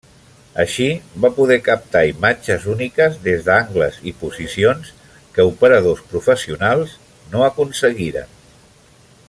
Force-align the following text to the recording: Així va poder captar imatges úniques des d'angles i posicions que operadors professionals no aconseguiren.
Així 0.61 0.85
va 1.25 1.29
poder 1.39 1.57
captar 1.67 2.01
imatges 2.11 2.65
úniques 2.77 3.19
des 3.27 3.45
d'angles 3.49 3.99
i 4.13 4.15
posicions 4.23 4.89
que 5.37 5.47
operadors 5.51 6.03
professionals 6.15 6.97
no 7.35 7.45
aconseguiren. 7.51 8.37